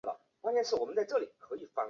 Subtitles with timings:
[0.41, 0.99] 萨夫洛。